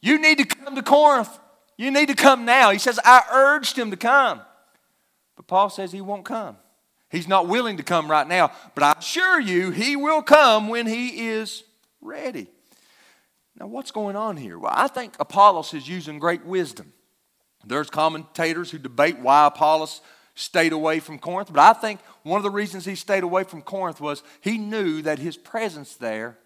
[0.00, 1.38] you need to come to Corinth.
[1.76, 2.70] You need to come now.
[2.70, 4.40] He says, I urged him to come.
[5.36, 6.56] But Paul says he won't come.
[7.10, 10.86] He's not willing to come right now, but I assure you, he will come when
[10.86, 11.64] he is
[12.02, 12.48] ready.
[13.58, 14.58] Now, what's going on here?
[14.58, 16.92] Well, I think Apollos is using great wisdom.
[17.64, 20.00] There's commentators who debate why Apollos
[20.38, 23.62] stayed away from Corinth, but I think one of the reasons he stayed away from
[23.62, 26.38] Corinth was he knew that his presence there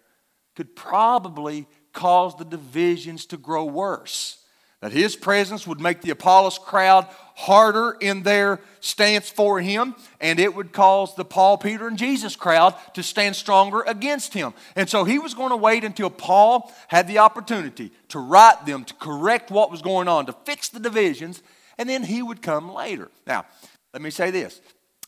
[0.55, 4.43] could probably cause the divisions to grow worse
[4.83, 10.41] that his presence would make the Apollos crowd harder in their stance for him, and
[10.41, 14.53] it would cause the Paul, Peter, and Jesus crowd to stand stronger against him.
[14.75, 18.83] And so he was going to wait until Paul had the opportunity to write them,
[18.83, 21.41] to correct what was going on, to fix the divisions,
[21.77, 23.09] and then he would come later.
[23.25, 23.45] Now,
[23.93, 24.59] let me say this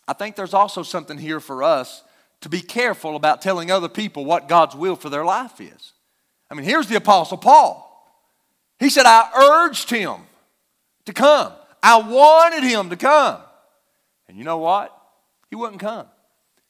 [0.07, 2.03] I think there's also something here for us
[2.41, 5.93] to be careful about telling other people what God's will for their life is.
[6.49, 7.81] I mean, here's the Apostle Paul.
[8.79, 10.15] He said, I urged him
[11.05, 11.53] to come.
[11.81, 13.41] I wanted him to come.
[14.27, 14.95] And you know what?
[15.49, 16.07] He wouldn't come.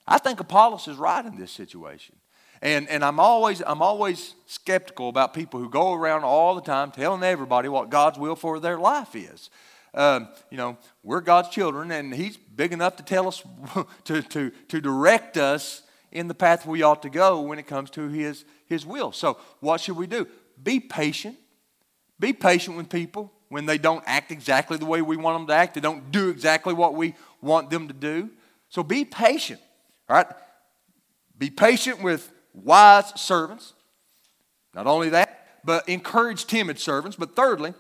[0.08, 2.16] I think Apollos is right in this situation.
[2.62, 6.92] And, and I'm, always, I'm always skeptical about people who go around all the time
[6.92, 9.50] telling everybody what God's will for their life is.
[9.96, 13.42] Um, you know, we're God's children, and He's big enough to tell us,
[14.04, 15.82] to, to, to direct us
[16.12, 19.12] in the path we ought to go when it comes to His, His will.
[19.12, 20.28] So, what should we do?
[20.62, 21.38] Be patient
[22.20, 25.54] be patient with people when they don't act exactly the way we want them to
[25.54, 25.74] act.
[25.76, 28.30] They don't do exactly what we want them to do.
[28.70, 29.60] So be patient,
[30.10, 30.28] all right?
[31.38, 33.74] Be patient with wise servants.
[34.74, 37.18] Not only that, but encourage timid servants.
[37.18, 37.74] But thirdly,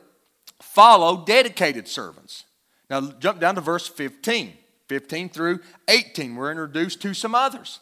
[0.61, 2.45] follow dedicated servants.
[2.89, 4.53] Now jump down to verse 15.
[4.87, 7.79] 15 through 18, we're introduced to some others.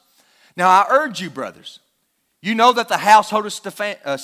[0.55, 1.79] Now I urge you, brothers,
[2.41, 4.17] you know that the household of uh,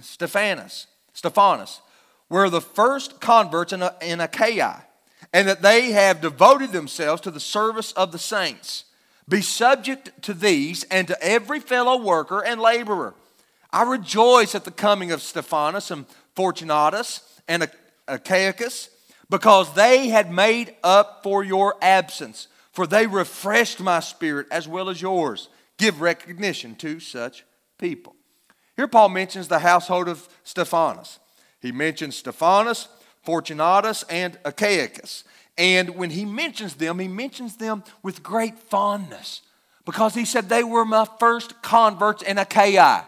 [0.00, 1.80] Stephanus, Stephanus,
[2.28, 4.84] were the first converts in, in Achaia,
[5.32, 8.84] and that they have devoted themselves to the service of the saints.
[9.28, 13.14] Be subject to these and to every fellow worker and laborer.
[13.72, 17.68] I rejoice at the coming of Stephanus and Fortunatus and
[18.08, 18.88] Achaicus,
[19.30, 24.88] because they had made up for your absence, for they refreshed my spirit as well
[24.88, 25.48] as yours.
[25.78, 27.44] Give recognition to such
[27.78, 28.14] people.
[28.76, 31.18] Here, Paul mentions the household of Stephanus.
[31.60, 32.88] He mentions Stephanus,
[33.22, 35.24] Fortunatus, and Achaicus.
[35.56, 39.42] And when he mentions them, he mentions them with great fondness
[39.84, 43.06] because he said they were my first converts in Achaia.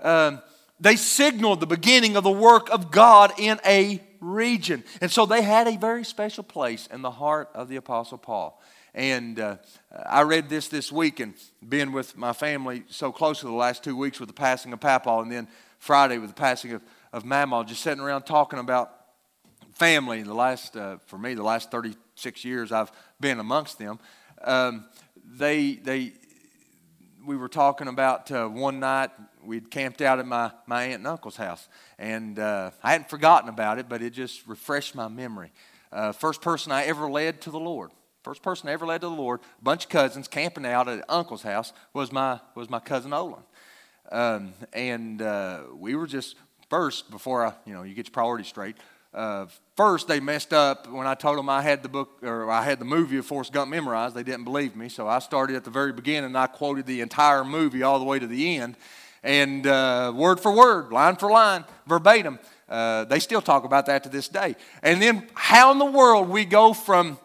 [0.00, 0.42] Um,
[0.80, 4.84] they signaled the beginning of the work of God in a region.
[5.00, 8.62] And so they had a very special place in the heart of the Apostle Paul.
[8.94, 9.56] And uh,
[10.06, 11.34] I read this this week and
[11.66, 14.80] being with my family so close to the last two weeks with the passing of
[14.80, 16.82] Papa and then Friday with the passing of,
[17.12, 18.92] of Mama, just sitting around talking about
[19.74, 20.22] family.
[20.22, 23.98] The last, uh, for me, the last 36 years I've been amongst them.
[24.44, 24.84] Um,
[25.24, 26.12] they, they,
[27.26, 29.10] we were talking about uh, one night
[29.44, 31.68] we'd camped out at my, my aunt and uncle's house.
[31.98, 35.52] And uh, I hadn't forgotten about it, but it just refreshed my memory.
[35.90, 37.90] Uh, first person I ever led to the Lord
[38.22, 41.04] First person I ever led to the Lord, a bunch of cousins camping out at
[41.08, 43.42] uncle's house was my, was my cousin Olin.
[44.12, 46.36] Um, and uh, we were just,
[46.70, 48.76] first, before I, you know, you get your priorities straight,
[49.12, 52.62] uh, first they messed up when I told them I had the book, or I
[52.62, 54.14] had the movie of Forrest Gump memorized.
[54.14, 54.88] They didn't believe me.
[54.88, 58.04] So I started at the very beginning and I quoted the entire movie all the
[58.04, 58.76] way to the end.
[59.22, 62.38] And uh, word for word, line for line, verbatim.
[62.68, 64.56] Uh, they still talk about that to this day.
[64.82, 67.18] And then how in the world we go from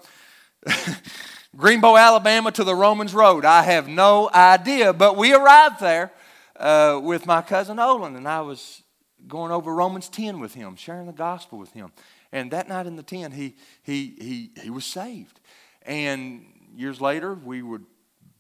[1.58, 3.46] Greenbow, Alabama to the Romans Road.
[3.46, 6.12] I have no idea, but we arrived there
[6.58, 8.84] uh, with my cousin Olin, and I was
[9.28, 11.92] going over Romans 10 with him, sharing the gospel with him.
[12.32, 15.40] And that night in the tent, he, he, he, he was saved.
[15.84, 17.86] And years later, we would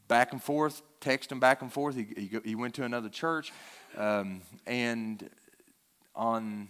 [0.07, 1.95] back and forth, texting back and forth.
[1.95, 3.51] He, he, he went to another church.
[3.95, 5.29] Um, and
[6.15, 6.69] on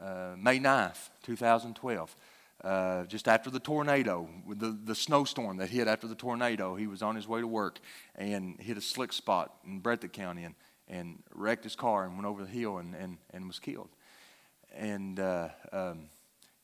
[0.00, 2.16] uh, May 9th, 2012,
[2.64, 7.02] uh, just after the tornado, the, the snowstorm that hit after the tornado, he was
[7.02, 7.78] on his way to work
[8.16, 10.54] and hit a slick spot in Breathitt County and,
[10.88, 13.90] and wrecked his car and went over the hill and, and, and was killed.
[14.76, 16.08] And, uh, um,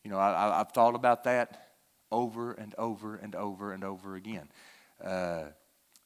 [0.03, 1.69] you know, I, have thought about that
[2.11, 4.49] over and over and over and over again.
[5.03, 5.45] Uh,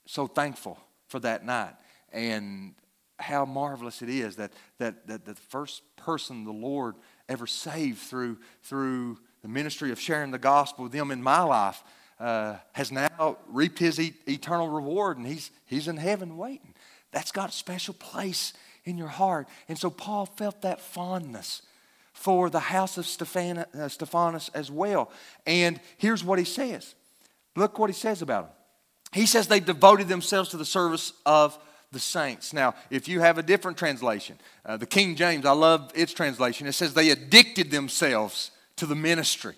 [0.09, 1.75] so thankful for that night
[2.13, 2.75] and
[3.19, 6.95] how marvelous it is that, that, that the first person the Lord
[7.29, 11.85] ever saved through, through the ministry of sharing the gospel with them in my life
[12.19, 16.75] uh, has now reaped his e- eternal reward and he's, he's in heaven waiting.
[17.13, 19.47] That's got a special place in your heart.
[19.69, 21.61] And so Paul felt that fondness
[22.15, 25.11] for the house of uh, Stephanas as well.
[25.47, 26.95] And here's what he says
[27.57, 28.58] look what he says about them.
[29.13, 31.59] He says they devoted themselves to the service of
[31.93, 32.53] the saints.
[32.53, 36.67] Now, if you have a different translation, uh, the King James, I love its translation,
[36.67, 39.55] it says they addicted themselves to the ministry.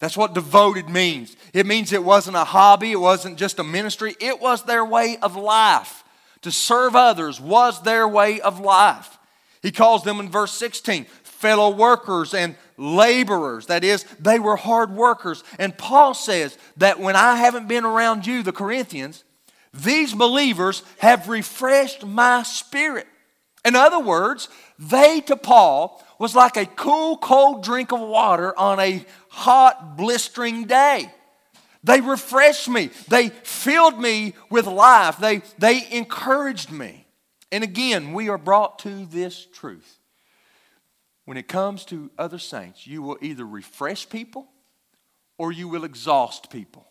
[0.00, 1.36] That's what devoted means.
[1.52, 5.18] It means it wasn't a hobby, it wasn't just a ministry, it was their way
[5.22, 6.02] of life.
[6.42, 9.18] To serve others was their way of life.
[9.62, 13.66] He calls them in verse 16 fellow workers and laborers.
[13.66, 15.44] That is, they were hard workers.
[15.58, 19.22] And Paul says that when I haven't been around you, the Corinthians,
[19.72, 23.06] these believers have refreshed my spirit.
[23.64, 28.80] In other words, they to Paul was like a cool, cold drink of water on
[28.80, 31.12] a hot, blistering day.
[31.84, 32.90] They refreshed me.
[33.08, 35.18] They filled me with life.
[35.18, 37.06] They, they encouraged me.
[37.52, 39.99] And again, we are brought to this truth.
[41.24, 44.48] When it comes to other saints, you will either refresh people
[45.38, 46.86] or you will exhaust people.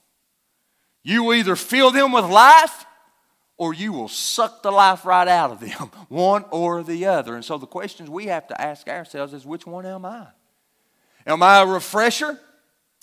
[1.03, 2.85] You will either fill them with life
[3.57, 7.35] or you will suck the life right out of them, one or the other.
[7.35, 10.27] And so the questions we have to ask ourselves is which one am I?
[11.27, 12.39] Am I a refresher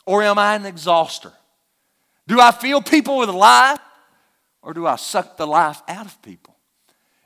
[0.07, 1.33] or am I an exhauster?
[2.27, 3.79] Do I fill people with life
[4.63, 6.56] or do I suck the life out of people?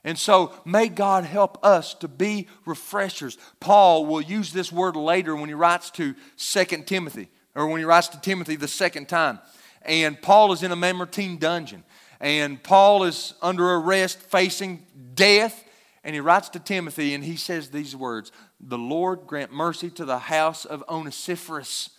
[0.04, 3.36] And so may God help us to be refreshers.
[3.60, 7.84] Paul will use this word later when he writes to Second Timothy, or when he
[7.84, 9.40] writes to Timothy the second time.
[9.82, 11.84] And Paul is in a Mamertine dungeon
[12.20, 15.64] and Paul is under arrest, facing death.
[16.04, 20.04] And he writes to Timothy and he says these words The Lord grant mercy to
[20.04, 21.90] the house of Onesiphorus.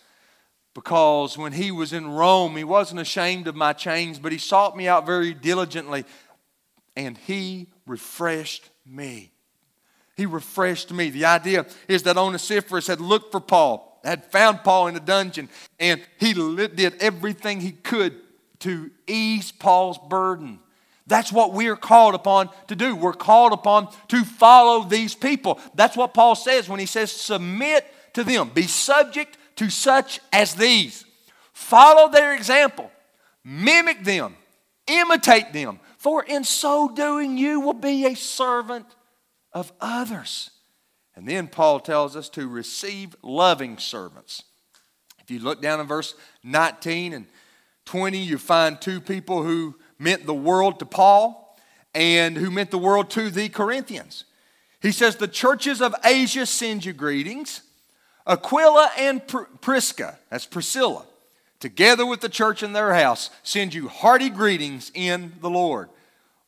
[0.74, 4.74] Because when he was in Rome, he wasn't ashamed of my chains, but he sought
[4.74, 6.04] me out very diligently
[6.96, 9.32] and he refreshed me.
[10.16, 11.10] He refreshed me.
[11.10, 15.48] The idea is that Onesiphorus had looked for Paul, had found Paul in a dungeon,
[15.80, 18.14] and he did everything he could
[18.60, 20.60] to ease Paul's burden.
[21.06, 22.94] That's what we're called upon to do.
[22.94, 25.60] We're called upon to follow these people.
[25.74, 27.84] That's what Paul says when he says, submit
[28.14, 31.04] to them, be subject to such as these.
[31.52, 32.90] Follow their example,
[33.44, 34.36] mimic them,
[34.86, 38.86] imitate them, for in so doing you will be a servant
[39.52, 40.50] of others.
[41.14, 44.42] And then Paul tells us to receive loving servants.
[45.20, 47.26] If you look down in verse 19 and
[47.84, 51.56] 20, you find two people who meant the world to Paul
[51.94, 54.24] and who meant the world to the Corinthians.
[54.80, 57.62] He says, The churches of Asia send you greetings.
[58.26, 61.04] Aquila and Pr- Prisca, that's Priscilla,
[61.62, 65.88] together with the church in their house, send you hearty greetings in the Lord.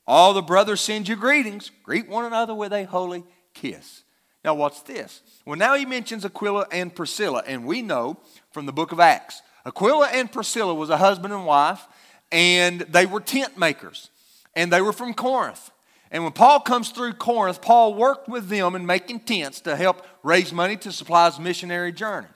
[0.06, 1.70] All the brothers send you greetings.
[1.82, 4.02] Greet one another with a holy kiss.
[4.44, 5.22] Now, what's this?
[5.46, 8.18] Well, now he mentions Aquila and Priscilla, and we know
[8.50, 9.40] from the book of Acts.
[9.64, 11.86] Aquila and Priscilla was a husband and wife,
[12.30, 14.10] and they were tent makers,
[14.54, 15.70] and they were from Corinth.
[16.10, 20.04] And when Paul comes through Corinth, Paul worked with them in making tents to help
[20.22, 22.28] raise money to supply his missionary journey.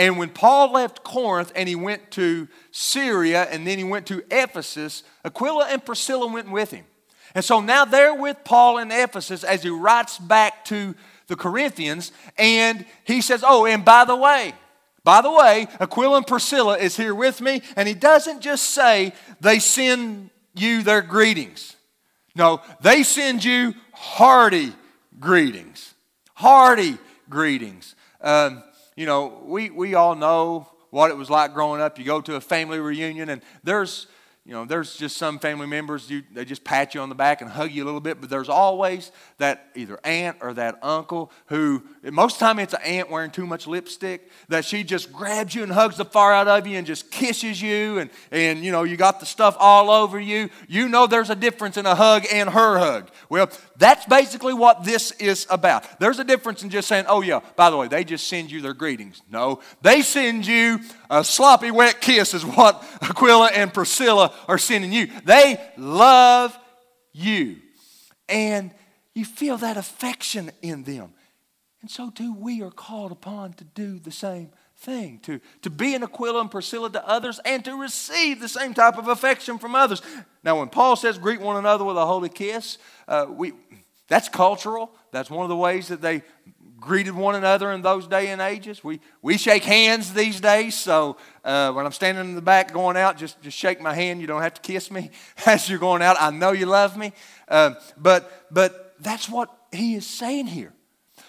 [0.00, 4.24] And when Paul left Corinth and he went to Syria and then he went to
[4.30, 6.86] Ephesus, Aquila and Priscilla went with him.
[7.34, 10.94] And so now they're with Paul in Ephesus as he writes back to
[11.26, 12.12] the Corinthians.
[12.38, 14.54] And he says, Oh, and by the way,
[15.04, 17.60] by the way, Aquila and Priscilla is here with me.
[17.76, 21.76] And he doesn't just say they send you their greetings.
[22.34, 24.72] No, they send you hearty
[25.18, 25.92] greetings.
[26.36, 26.96] Hearty
[27.28, 27.94] greetings.
[28.22, 28.62] Um,
[28.96, 31.98] you know, we, we all know what it was like growing up.
[31.98, 34.06] You go to a family reunion, and there's
[34.50, 37.40] you know, there's just some family members, you, they just pat you on the back
[37.40, 41.30] and hug you a little bit, but there's always that either aunt or that uncle
[41.46, 45.12] who, most of the time it's an aunt wearing too much lipstick, that she just
[45.12, 48.64] grabs you and hugs the far out of you and just kisses you, and, and
[48.64, 50.50] you know, you got the stuff all over you.
[50.66, 53.08] You know there's a difference in a hug and her hug.
[53.28, 56.00] Well, that's basically what this is about.
[56.00, 58.62] There's a difference in just saying, oh, yeah, by the way, they just send you
[58.62, 59.22] their greetings.
[59.30, 64.92] No, they send you a sloppy, wet kiss, is what Aquila and Priscilla are sending
[64.92, 65.08] you.
[65.24, 66.58] They love
[67.12, 67.56] you.
[68.28, 68.70] And
[69.14, 71.12] you feel that affection in them.
[71.82, 75.94] And so, too, we are called upon to do the same thing to, to be
[75.94, 79.74] an Aquila and Priscilla to others and to receive the same type of affection from
[79.74, 80.02] others.
[80.42, 83.52] Now, when Paul says greet one another with a holy kiss, uh, we,
[84.08, 84.90] that's cultural.
[85.12, 86.22] That's one of the ways that they
[86.80, 88.82] greeted one another in those day and ages.
[88.82, 92.96] We, we shake hands these days, so uh, when I'm standing in the back going
[92.96, 94.20] out, just, just shake my hand.
[94.20, 95.10] You don't have to kiss me
[95.46, 96.16] as you're going out.
[96.18, 97.12] I know you love me.
[97.46, 100.72] Uh, but, but that's what he is saying here.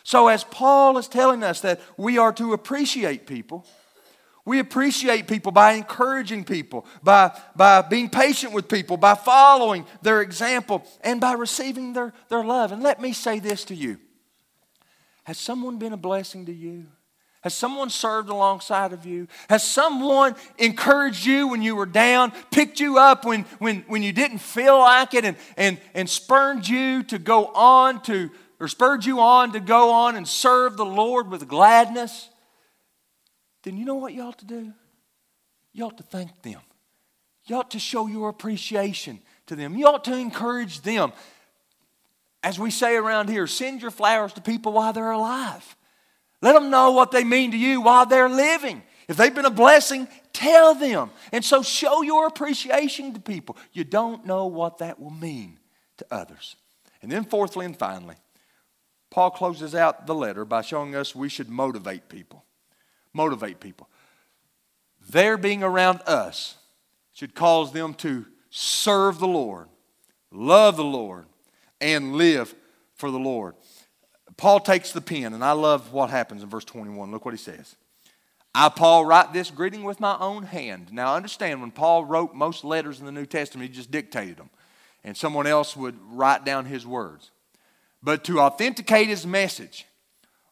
[0.04, 3.68] So, as Paul is telling us that we are to appreciate people,
[4.46, 10.22] we appreciate people by encouraging people, by, by being patient with people, by following their
[10.22, 12.72] example, and by receiving their, their love.
[12.72, 14.00] And let me say this to you
[15.24, 16.88] has someone been a blessing to you?
[17.42, 19.28] Has someone served alongside of you?
[19.50, 24.14] Has someone encouraged you when you were down, picked you up when, when, when you
[24.14, 29.06] didn't feel like it, and, and, and spurred you to go on to, or spurred
[29.06, 32.30] you on to go on and serve the Lord with gladness?
[33.64, 34.72] Then you know what you ought to do?
[35.74, 36.62] You ought to thank them.
[37.46, 39.76] You ought to show your appreciation to them.
[39.76, 41.12] You ought to encourage them
[42.44, 45.76] as we say around here, send your flowers to people while they're alive.
[46.42, 48.82] Let them know what they mean to you while they're living.
[49.08, 51.12] If they've been a blessing, tell them.
[51.32, 53.58] And so show your appreciation to people.
[53.74, 55.60] You don't know what that will mean
[55.98, 56.56] to others.
[57.02, 58.16] And then, fourthly and finally,
[59.10, 62.46] Paul closes out the letter by showing us we should motivate people.
[63.14, 63.90] Motivate people.
[65.10, 66.56] Their being around us
[67.14, 69.68] should cause them to serve the Lord,
[70.32, 71.26] love the Lord,
[71.82, 72.54] and live
[72.96, 73.56] for the Lord.
[74.38, 77.12] Paul takes the pen, and I love what happens in verse 21.
[77.12, 77.76] Look what he says.
[78.54, 80.92] I, Paul, write this greeting with my own hand.
[80.92, 84.50] Now, understand, when Paul wrote most letters in the New Testament, he just dictated them,
[85.04, 87.32] and someone else would write down his words.
[88.04, 89.86] But to authenticate his message,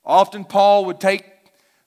[0.06, 1.26] often Paul would take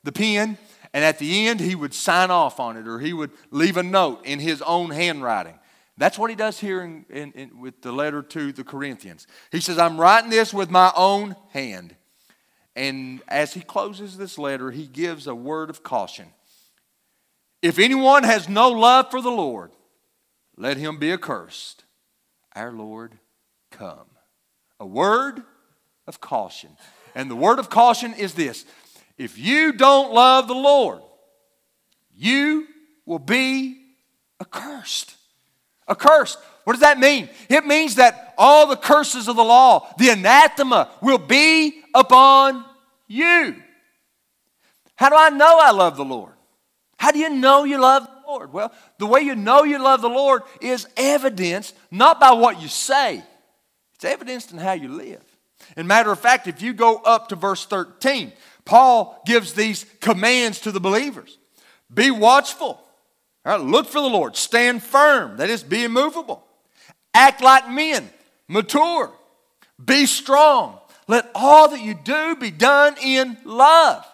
[0.05, 0.59] the pen,
[0.93, 3.83] and at the end, he would sign off on it, or he would leave a
[3.83, 5.59] note in his own handwriting.
[5.99, 9.27] That's what he does here in, in, in, with the letter to the Corinthians.
[9.51, 11.95] He says, I'm writing this with my own hand.
[12.75, 16.29] And as he closes this letter, he gives a word of caution.
[17.61, 19.73] If anyone has no love for the Lord,
[20.57, 21.85] let him be accursed.
[22.57, 23.19] Our Lord,
[23.71, 24.07] come.
[24.81, 25.43] A word
[26.07, 26.71] of caution.
[27.15, 28.65] And the word of caution is this
[29.19, 31.03] if you don't love the Lord,
[32.17, 32.67] you
[33.05, 33.79] will be
[34.41, 35.17] accursed
[35.93, 36.39] accursed.
[36.65, 37.29] What does that mean?
[37.49, 42.65] It means that all the curses of the law, the anathema, will be upon
[43.09, 43.57] you.
[44.97, 46.33] How do I know I love the Lord?
[46.97, 48.53] How do you know you love the Lord?
[48.53, 52.69] Well, the way you know you love the Lord is evidenced not by what you
[52.69, 53.23] say,
[53.95, 55.23] it's evidenced in how you live.
[55.77, 58.33] And matter of fact, if you go up to verse 13,
[58.65, 61.39] Paul gives these commands to the believers
[61.93, 62.81] Be watchful,
[63.45, 66.45] right, look for the Lord, stand firm, that is, be immovable,
[67.13, 68.09] act like men,
[68.49, 69.13] mature,
[69.85, 70.79] be strong.
[71.09, 74.07] Let all that you do be done in love.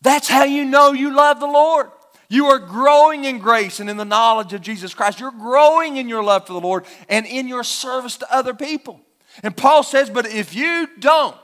[0.00, 1.90] That's how you know you love the Lord.
[2.28, 5.20] You are growing in grace and in the knowledge of Jesus Christ.
[5.20, 9.00] You're growing in your love for the Lord and in your service to other people.
[9.42, 11.36] And Paul says, But if you don't,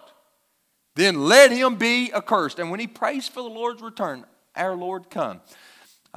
[0.94, 2.58] then let him be accursed.
[2.58, 4.24] And when he prays for the Lord's return,
[4.56, 5.40] our Lord come.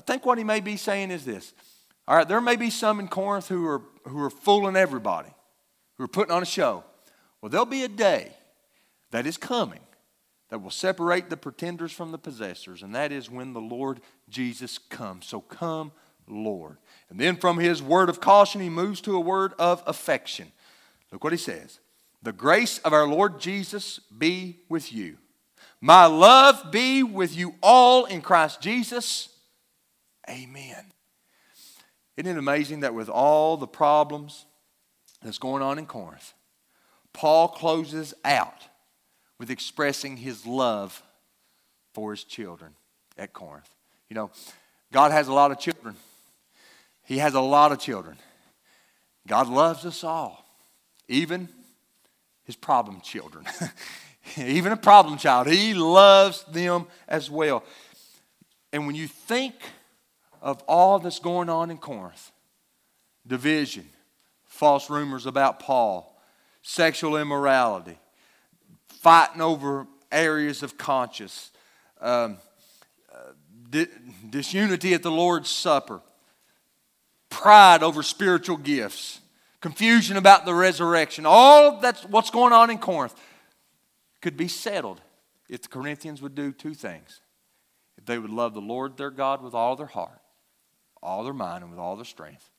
[0.01, 1.53] I think what he may be saying is this.
[2.07, 5.29] All right, there may be some in Corinth who are, who are fooling everybody,
[5.99, 6.83] who are putting on a show.
[7.39, 8.31] Well, there'll be a day
[9.11, 9.81] that is coming
[10.49, 14.79] that will separate the pretenders from the possessors, and that is when the Lord Jesus
[14.79, 15.27] comes.
[15.27, 15.91] So come,
[16.27, 16.77] Lord.
[17.11, 20.51] And then from his word of caution, he moves to a word of affection.
[21.11, 21.79] Look what he says
[22.23, 25.17] The grace of our Lord Jesus be with you.
[25.79, 29.29] My love be with you all in Christ Jesus.
[30.31, 30.85] Amen.
[32.17, 34.45] Isn't it amazing that with all the problems
[35.21, 36.33] that's going on in Corinth,
[37.13, 38.67] Paul closes out
[39.39, 41.03] with expressing his love
[41.93, 42.73] for his children
[43.17, 43.69] at Corinth.
[44.09, 44.31] You know,
[44.91, 45.95] God has a lot of children,
[47.03, 48.17] He has a lot of children.
[49.27, 50.45] God loves us all,
[51.07, 51.47] even
[52.43, 53.45] His problem children.
[54.37, 57.63] even a problem child, He loves them as well.
[58.73, 59.55] And when you think
[60.41, 62.31] of all that's going on in Corinth
[63.27, 63.87] division,
[64.45, 66.19] false rumors about Paul,
[66.63, 67.97] sexual immorality,
[68.87, 71.51] fighting over areas of conscience,
[72.01, 72.37] um,
[73.13, 73.33] uh,
[73.69, 73.87] di-
[74.29, 76.01] disunity at the Lord's Supper,
[77.29, 79.21] pride over spiritual gifts,
[79.61, 81.25] confusion about the resurrection.
[81.25, 83.15] All that's what's going on in Corinth
[84.21, 85.01] could be settled
[85.49, 87.21] if the Corinthians would do two things.
[87.97, 90.20] If they would love the Lord their God with all their heart,
[91.01, 92.49] all their mind, and with all their strength.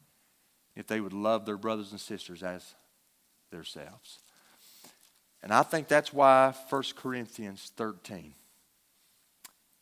[0.75, 2.75] If they would love their brothers and sisters as
[3.51, 4.21] themselves.
[5.43, 8.35] And I think that's why 1 Corinthians 13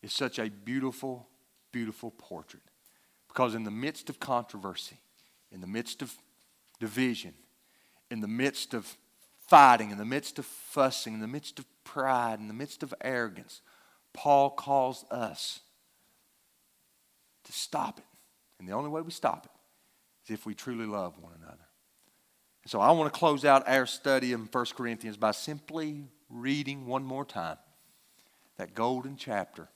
[0.02, 1.28] is such a beautiful,
[1.70, 2.62] beautiful portrait.
[3.28, 4.96] Because in the midst of controversy,
[5.52, 6.14] in the midst of
[6.80, 7.34] division,
[8.10, 8.96] in the midst of
[9.46, 12.94] fighting, in the midst of fussing, in the midst of pride, in the midst of
[13.00, 13.60] arrogance,
[14.12, 15.60] Paul calls us
[17.44, 18.04] to stop it.
[18.60, 19.50] And the only way we stop it
[20.30, 21.66] is if we truly love one another.
[22.62, 26.86] And So I want to close out our study in 1 Corinthians by simply reading
[26.86, 27.56] one more time
[28.58, 29.66] that golden chapter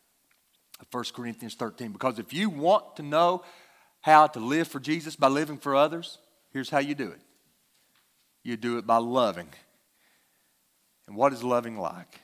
[0.80, 1.93] of 1 Corinthians 13.
[1.93, 3.43] Because if you want to know
[4.03, 6.18] how to live for Jesus by living for others,
[6.53, 7.20] here's how you do it
[8.43, 9.49] you do it by loving.
[11.07, 12.20] And what is loving like?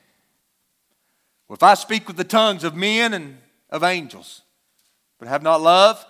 [1.47, 3.39] Well, if I speak with the tongues of men and
[3.71, 4.43] of angels,
[5.17, 6.05] but have not love,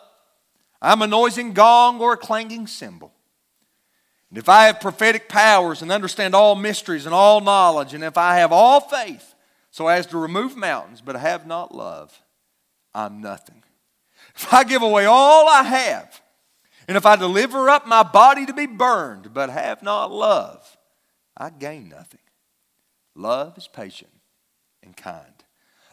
[0.82, 3.13] I'm a noising gong or a clanging cymbal.
[4.29, 8.17] And if I have prophetic powers and understand all mysteries and all knowledge, and if
[8.17, 9.36] I have all faith
[9.69, 12.21] so as to remove mountains, but have not love,
[12.95, 13.63] I'm nothing.
[14.36, 16.21] If I give away all I have,
[16.88, 20.77] and if I deliver up my body to be burned, but have not love,
[21.38, 22.21] I gain nothing.
[23.15, 24.11] Love is patient
[24.82, 25.43] and kind.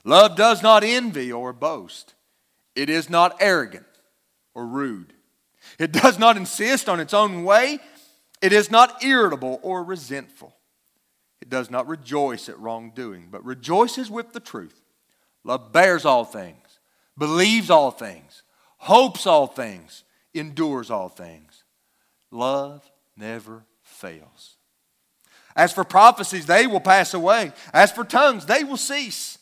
[0.05, 2.15] Love does not envy or boast.
[2.77, 3.88] It is not arrogant
[4.55, 5.13] or rude.
[5.79, 7.79] It does not insist on its own way.
[8.41, 10.55] It is not irritable or resentful.
[11.41, 14.81] It does not rejoice at wrongdoing, but rejoices with the truth.
[15.45, 16.79] Love bears all things,
[17.17, 18.43] believes all things,
[18.79, 21.65] hopes all things, endures all things.
[22.31, 24.57] Love never fails.
[25.57, 27.53] As for prophecies, they will pass away.
[27.73, 29.39] As for tongues, they will cease.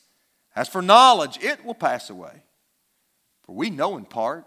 [0.54, 2.42] As for knowledge, it will pass away.
[3.44, 4.46] For we know in part,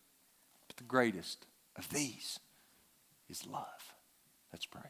[0.81, 2.39] The greatest of these
[3.29, 3.93] is love.
[4.51, 4.89] Let's pray.